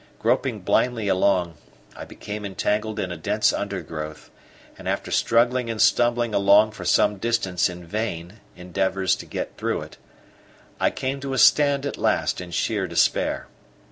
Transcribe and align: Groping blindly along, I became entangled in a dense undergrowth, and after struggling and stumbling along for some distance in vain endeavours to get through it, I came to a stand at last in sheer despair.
Groping 0.17 0.61
blindly 0.61 1.07
along, 1.07 1.57
I 1.95 2.05
became 2.05 2.43
entangled 2.43 2.99
in 2.99 3.11
a 3.11 3.17
dense 3.17 3.53
undergrowth, 3.53 4.31
and 4.75 4.89
after 4.89 5.11
struggling 5.11 5.69
and 5.69 5.79
stumbling 5.79 6.33
along 6.33 6.71
for 6.71 6.85
some 6.85 7.17
distance 7.17 7.69
in 7.69 7.85
vain 7.85 8.39
endeavours 8.55 9.15
to 9.17 9.27
get 9.27 9.57
through 9.57 9.83
it, 9.83 9.97
I 10.79 10.89
came 10.89 11.19
to 11.19 11.33
a 11.33 11.37
stand 11.37 11.85
at 11.85 11.99
last 11.99 12.41
in 12.41 12.49
sheer 12.49 12.87
despair. 12.87 13.45